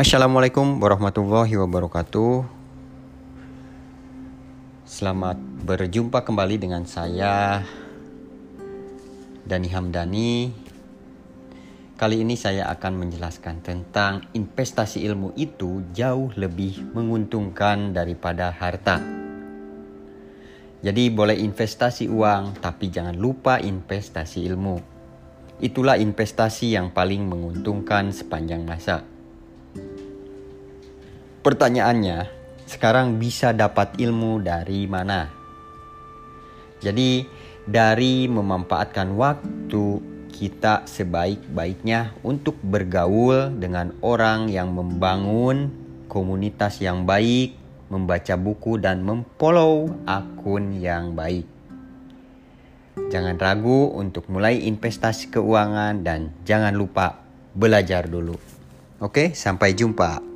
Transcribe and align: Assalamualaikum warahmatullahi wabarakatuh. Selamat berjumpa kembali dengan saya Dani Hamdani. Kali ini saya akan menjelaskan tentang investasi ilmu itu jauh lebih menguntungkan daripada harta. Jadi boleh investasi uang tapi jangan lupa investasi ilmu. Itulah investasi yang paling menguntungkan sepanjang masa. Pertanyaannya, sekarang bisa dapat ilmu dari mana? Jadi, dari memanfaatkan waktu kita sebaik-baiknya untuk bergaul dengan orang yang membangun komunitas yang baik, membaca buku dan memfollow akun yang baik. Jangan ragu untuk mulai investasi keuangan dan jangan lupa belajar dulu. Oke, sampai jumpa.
Assalamualaikum 0.00 0.80
warahmatullahi 0.80 1.60
wabarakatuh. 1.60 2.48
Selamat 4.88 5.36
berjumpa 5.60 6.24
kembali 6.24 6.56
dengan 6.56 6.88
saya 6.88 7.60
Dani 9.44 9.68
Hamdani. 9.68 10.32
Kali 12.00 12.16
ini 12.16 12.32
saya 12.32 12.72
akan 12.72 12.96
menjelaskan 12.96 13.60
tentang 13.60 14.24
investasi 14.32 15.04
ilmu 15.04 15.36
itu 15.36 15.84
jauh 15.92 16.32
lebih 16.32 16.80
menguntungkan 16.96 17.92
daripada 17.92 18.56
harta. 18.56 19.04
Jadi 20.80 21.12
boleh 21.12 21.36
investasi 21.36 22.08
uang 22.08 22.56
tapi 22.56 22.88
jangan 22.88 23.20
lupa 23.20 23.60
investasi 23.60 24.48
ilmu. 24.48 24.80
Itulah 25.60 26.00
investasi 26.00 26.72
yang 26.72 26.88
paling 26.88 27.28
menguntungkan 27.28 28.16
sepanjang 28.16 28.64
masa. 28.64 29.19
Pertanyaannya, 31.40 32.28
sekarang 32.68 33.16
bisa 33.16 33.56
dapat 33.56 33.96
ilmu 33.96 34.44
dari 34.44 34.84
mana? 34.84 35.32
Jadi, 36.84 37.24
dari 37.64 38.28
memanfaatkan 38.28 39.16
waktu 39.16 39.84
kita 40.28 40.84
sebaik-baiknya 40.84 42.12
untuk 42.20 42.60
bergaul 42.60 43.56
dengan 43.56 43.96
orang 44.04 44.52
yang 44.52 44.76
membangun 44.76 45.72
komunitas 46.12 46.84
yang 46.84 47.08
baik, 47.08 47.56
membaca 47.88 48.36
buku 48.36 48.76
dan 48.76 49.00
memfollow 49.00 49.88
akun 50.04 50.76
yang 50.76 51.16
baik. 51.16 51.48
Jangan 53.08 53.40
ragu 53.40 53.96
untuk 53.96 54.28
mulai 54.28 54.68
investasi 54.68 55.32
keuangan 55.32 56.04
dan 56.04 56.36
jangan 56.44 56.76
lupa 56.76 57.24
belajar 57.56 58.06
dulu. 58.06 58.36
Oke, 59.00 59.32
sampai 59.32 59.72
jumpa. 59.72 60.29